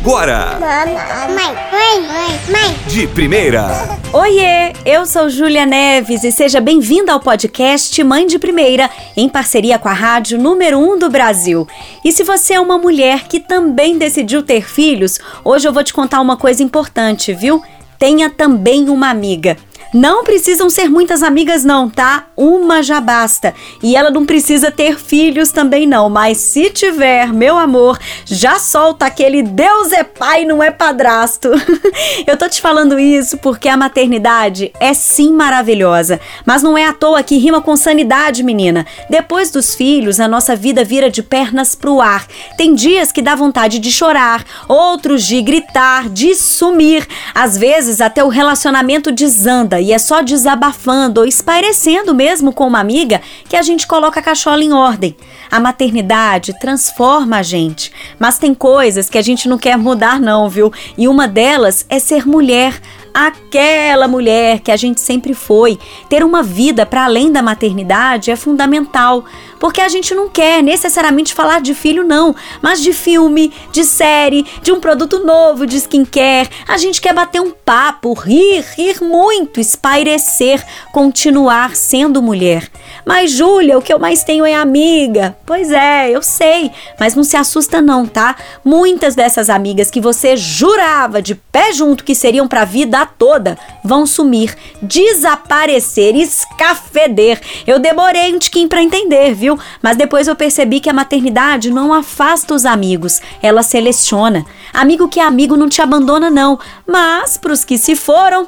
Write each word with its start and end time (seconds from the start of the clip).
agora. 0.00 0.58
Mãe, 0.60 0.94
mãe, 1.34 2.00
mãe, 2.06 2.40
mãe. 2.50 2.76
De 2.86 3.06
primeira. 3.08 3.66
Oiê, 4.12 4.72
eu 4.86 5.04
sou 5.04 5.28
Júlia 5.28 5.66
Neves 5.66 6.22
e 6.22 6.30
seja 6.30 6.60
bem-vinda 6.60 7.12
ao 7.12 7.20
podcast 7.20 8.02
Mãe 8.04 8.26
de 8.26 8.38
Primeira, 8.38 8.88
em 9.16 9.28
parceria 9.28 9.78
com 9.78 9.88
a 9.88 9.92
rádio 9.92 10.38
número 10.38 10.78
1 10.78 10.92
um 10.92 10.98
do 10.98 11.10
Brasil. 11.10 11.66
E 12.04 12.12
se 12.12 12.22
você 12.22 12.54
é 12.54 12.60
uma 12.60 12.78
mulher 12.78 13.26
que 13.28 13.40
também 13.40 13.98
decidiu 13.98 14.42
ter 14.42 14.62
filhos, 14.62 15.18
hoje 15.44 15.66
eu 15.66 15.72
vou 15.72 15.82
te 15.82 15.92
contar 15.92 16.20
uma 16.20 16.36
coisa 16.36 16.62
importante, 16.62 17.34
viu? 17.34 17.62
Tenha 17.98 18.30
também 18.30 18.88
uma 18.88 19.10
amiga. 19.10 19.56
Não 19.92 20.22
precisam 20.22 20.68
ser 20.68 20.90
muitas 20.90 21.22
amigas, 21.22 21.64
não, 21.64 21.88
tá? 21.88 22.26
Uma 22.36 22.82
já 22.82 23.00
basta. 23.00 23.54
E 23.82 23.96
ela 23.96 24.10
não 24.10 24.26
precisa 24.26 24.70
ter 24.70 24.98
filhos 24.98 25.50
também, 25.50 25.86
não. 25.86 26.10
Mas 26.10 26.38
se 26.38 26.68
tiver, 26.68 27.32
meu 27.32 27.56
amor, 27.56 27.98
já 28.26 28.58
solta 28.58 29.06
aquele 29.06 29.42
Deus 29.42 29.92
é 29.92 30.04
pai, 30.04 30.44
não 30.44 30.62
é 30.62 30.70
padrasto. 30.70 31.50
Eu 32.26 32.36
tô 32.36 32.48
te 32.48 32.60
falando 32.60 32.98
isso 32.98 33.38
porque 33.38 33.68
a 33.68 33.78
maternidade 33.78 34.72
é 34.78 34.92
sim 34.92 35.32
maravilhosa. 35.32 36.20
Mas 36.44 36.62
não 36.62 36.76
é 36.76 36.84
à 36.84 36.92
toa 36.92 37.22
que 37.22 37.38
rima 37.38 37.62
com 37.62 37.74
sanidade, 37.74 38.42
menina. 38.42 38.86
Depois 39.08 39.50
dos 39.50 39.74
filhos, 39.74 40.20
a 40.20 40.28
nossa 40.28 40.54
vida 40.54 40.84
vira 40.84 41.10
de 41.10 41.22
pernas 41.22 41.74
pro 41.74 42.00
ar. 42.00 42.26
Tem 42.58 42.74
dias 42.74 43.10
que 43.10 43.22
dá 43.22 43.34
vontade 43.34 43.78
de 43.78 43.90
chorar, 43.90 44.44
outros 44.68 45.24
de 45.24 45.40
gritar, 45.40 46.10
de 46.10 46.34
sumir. 46.34 47.06
Às 47.34 47.56
vezes, 47.56 48.02
até 48.02 48.22
o 48.22 48.28
relacionamento 48.28 49.10
desanda 49.10 49.77
e 49.80 49.92
é 49.92 49.98
só 49.98 50.22
desabafando 50.22 51.20
ou 51.20 51.26
espairecendo 51.26 52.14
mesmo 52.14 52.52
com 52.52 52.66
uma 52.66 52.80
amiga 52.80 53.20
que 53.48 53.56
a 53.56 53.62
gente 53.62 53.86
coloca 53.86 54.20
a 54.20 54.22
cachola 54.22 54.62
em 54.62 54.72
ordem. 54.72 55.16
A 55.50 55.58
maternidade 55.58 56.58
transforma 56.58 57.38
a 57.38 57.42
gente, 57.42 57.92
mas 58.18 58.38
tem 58.38 58.54
coisas 58.54 59.08
que 59.08 59.18
a 59.18 59.22
gente 59.22 59.48
não 59.48 59.58
quer 59.58 59.76
mudar 59.76 60.20
não, 60.20 60.48
viu? 60.48 60.72
E 60.96 61.08
uma 61.08 61.26
delas 61.26 61.86
é 61.88 61.98
ser 61.98 62.26
mulher 62.26 62.80
aquela 63.12 64.06
mulher 64.06 64.60
que 64.60 64.70
a 64.70 64.76
gente 64.76 65.00
sempre 65.00 65.34
foi. 65.34 65.78
Ter 66.08 66.22
uma 66.24 66.42
vida 66.42 66.86
para 66.86 67.04
além 67.04 67.30
da 67.30 67.42
maternidade 67.42 68.30
é 68.30 68.36
fundamental, 68.36 69.24
porque 69.58 69.80
a 69.80 69.88
gente 69.88 70.14
não 70.14 70.28
quer 70.28 70.62
necessariamente 70.62 71.34
falar 71.34 71.60
de 71.60 71.74
filho, 71.74 72.04
não, 72.04 72.34
mas 72.62 72.80
de 72.80 72.92
filme, 72.92 73.52
de 73.72 73.84
série, 73.84 74.46
de 74.62 74.72
um 74.72 74.80
produto 74.80 75.24
novo 75.24 75.66
de 75.66 75.76
skincare. 75.76 76.50
A 76.66 76.76
gente 76.76 77.00
quer 77.00 77.12
bater 77.12 77.40
um 77.40 77.50
papo, 77.50 78.12
rir, 78.12 78.64
rir 78.76 79.02
muito, 79.02 79.60
espairecer, 79.60 80.64
continuar 80.92 81.74
sendo 81.74 82.22
mulher. 82.22 82.70
Mas, 83.04 83.30
Júlia, 83.32 83.78
o 83.78 83.82
que 83.82 83.92
eu 83.92 83.98
mais 83.98 84.22
tenho 84.22 84.44
é 84.44 84.54
amiga. 84.54 85.36
Pois 85.46 85.70
é, 85.70 86.10
eu 86.10 86.22
sei, 86.22 86.70
mas 86.98 87.14
não 87.14 87.24
se 87.24 87.36
assusta, 87.36 87.80
não, 87.80 88.06
tá? 88.06 88.36
Muitas 88.64 89.14
dessas 89.14 89.48
amigas 89.48 89.90
que 89.90 90.00
você 90.00 90.36
jurava 90.36 91.22
de 91.22 91.34
pé 91.34 91.72
junto 91.72 92.04
que 92.04 92.14
seriam 92.14 92.46
para 92.46 92.62
a 92.62 92.66
vida 92.98 93.06
toda 93.06 93.58
vão 93.84 94.06
sumir, 94.06 94.56
desaparecer, 94.82 96.16
escafeder. 96.16 97.40
Eu 97.66 97.78
demorei 97.78 98.34
um 98.34 98.38
tiquinho 98.38 98.68
para 98.68 98.82
entender, 98.82 99.34
viu? 99.34 99.58
Mas 99.82 99.96
depois 99.96 100.26
eu 100.26 100.34
percebi 100.34 100.80
que 100.80 100.90
a 100.90 100.92
maternidade 100.92 101.70
não 101.70 101.92
afasta 101.92 102.54
os 102.54 102.64
amigos, 102.64 103.20
ela 103.42 103.62
seleciona. 103.62 104.44
Amigo 104.72 105.08
que 105.08 105.20
é 105.20 105.24
amigo 105.24 105.56
não 105.56 105.68
te 105.68 105.80
abandona 105.80 106.30
não, 106.30 106.58
mas 106.86 107.36
pros 107.36 107.64
que 107.64 107.78
se 107.78 107.94
foram, 107.94 108.46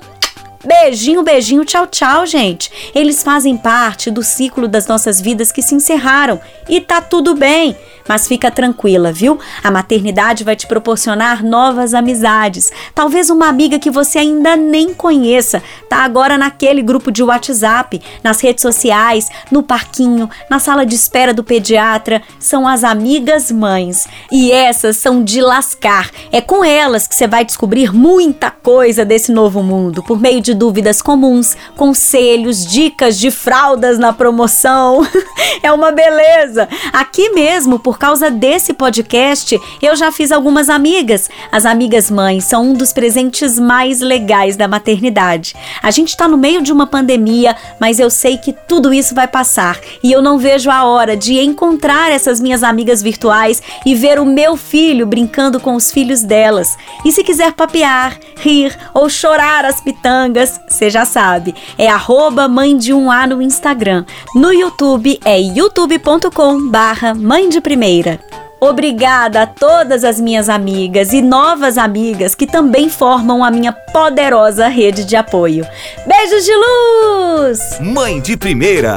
Beijinho, 0.63 1.23
beijinho, 1.23 1.65
tchau, 1.65 1.87
tchau, 1.87 2.27
gente. 2.27 2.71
Eles 2.95 3.23
fazem 3.23 3.57
parte 3.57 4.11
do 4.11 4.23
ciclo 4.23 4.69
das 4.69 4.87
nossas 4.87 5.19
vidas 5.19 5.51
que 5.51 5.63
se 5.63 5.75
encerraram 5.75 6.39
e 6.69 6.83
tá 6.83 7.01
tudo 7.01 7.35
bem. 7.35 7.75
Mas 8.07 8.27
fica 8.27 8.51
tranquila, 8.51 9.13
viu? 9.13 9.39
A 9.63 9.71
maternidade 9.71 10.43
vai 10.45 10.57
te 10.57 10.67
proporcionar 10.67 11.45
novas 11.45 11.95
amizades. 11.95 12.71
Talvez 12.95 13.31
uma 13.31 13.49
amiga 13.49 13.79
que 13.79 13.91
você 13.91 14.19
ainda 14.19 14.57
nem 14.57 14.93
conheça, 14.93 15.63
tá 15.89 15.99
agora 15.99 16.37
naquele 16.37 16.83
grupo 16.83 17.11
de 17.11 17.23
WhatsApp, 17.23 18.03
nas 18.23 18.41
redes 18.41 18.63
sociais, 18.63 19.29
no 19.51 19.63
parquinho, 19.63 20.29
na 20.51 20.59
sala 20.59 20.85
de 20.85 20.95
espera 20.95 21.33
do 21.33 21.45
pediatra. 21.45 22.21
São 22.39 22.67
as 22.67 22.85
amigas 22.85 23.51
mães. 23.51 24.07
E 24.31 24.51
essas 24.51 24.97
são 24.97 25.23
de 25.23 25.41
lascar. 25.41 26.11
É 26.33 26.41
com 26.41 26.65
elas 26.65 27.07
que 27.07 27.15
você 27.15 27.29
vai 27.29 27.45
descobrir 27.45 27.95
muita 27.95 28.51
coisa 28.51 29.05
desse 29.05 29.33
novo 29.33 29.63
mundo, 29.63 30.03
por 30.03 30.21
meio 30.21 30.41
de 30.41 30.50
dúvidas 30.55 31.03
comuns, 31.03 31.57
conselhos, 31.77 32.65
dicas 32.65 33.19
de 33.19 33.31
fraldas 33.31 33.99
na 33.99 34.13
promoção. 34.13 35.07
é 35.63 35.73
uma 35.73 35.91
beleza. 35.93 36.69
Aqui 36.93 37.31
mesmo, 37.31 37.79
por 37.79 37.99
causa 37.99 38.31
desse 38.31 38.73
podcast, 38.73 39.59
eu 39.83 39.95
já 39.97 40.11
fiz 40.11 40.33
algumas 40.33 40.69
amigas. 40.69 41.29
As 41.53 41.67
amigas 41.67 42.11
mães 42.11 42.45
são 42.45 42.71
um 42.71 42.73
dos 42.73 42.93
presentes 42.93 43.59
mais 43.59 44.01
legais 44.01 44.57
da 44.57 44.67
maternidade. 44.67 45.55
A 45.83 45.91
gente 45.91 46.09
está 46.09 46.27
no 46.27 46.39
meio 46.39 46.63
de 46.63 46.73
uma 46.73 46.87
pandemia, 46.87 47.57
mas 47.79 47.99
eu 47.99 48.11
sei 48.11 48.39
que 48.39 48.53
tudo 48.53 48.93
isso 48.93 49.15
vai 49.15 49.29
passar 49.29 49.79
e 50.03 50.11
eu 50.11 50.23
não 50.23 50.39
vejo 50.39 50.71
a 50.71 50.85
hora 50.85 51.17
de 51.17 51.39
encontrar 51.39 52.11
essas 52.11 52.41
minhas 52.41 52.63
amigas 52.63 53.03
virtuais 53.03 53.63
e 53.85 53.95
ver 53.95 54.19
o 54.19 54.25
meu 54.25 54.57
filho 54.57 55.07
brincando 55.07 55.61
com 55.61 55.75
os 55.75 55.93
filhos 55.93 56.23
delas. 56.23 56.77
E 57.05 57.13
se 57.13 57.23
quiser 57.23 57.53
papear, 57.53 58.19
rir 58.37 58.77
ou 58.95 59.09
chorar 59.09 59.65
as 59.65 59.81
pitangas, 59.81 60.40
você 60.47 60.91
já 60.91 61.05
sabe, 61.05 61.55
é 61.77 61.89
arroba 61.89 62.49
mãe 62.49 62.77
de 62.77 62.93
um 62.93 63.11
A 63.11 63.27
no 63.27 63.43
Instagram. 63.43 64.05
No 64.35 64.53
YouTube 64.53 65.19
é 65.25 65.39
youtube.com 65.39 66.69
barra 66.69 67.15
mãe 67.15 67.49
de 67.49 67.61
primeira 67.61 68.21
Obrigada 68.61 69.43
a 69.43 69.47
todas 69.47 70.05
as 70.05 70.21
minhas 70.21 70.51
amigas 70.51 71.15
e 71.15 71.23
novas 71.23 71.79
amigas 71.79 72.35
que 72.35 72.47
também 72.47 72.91
formam 72.91 73.43
a 73.43 73.51
minha 73.51 73.73
poderosa 73.73 74.69
rede 74.69 75.05
de 75.05 75.17
apoio. 75.17 75.67
Beijos 76.07 76.45
de 76.45 76.53
luz! 76.55 77.59
Mãe 77.81 78.21
de 78.21 78.37
primeira. 78.37 78.97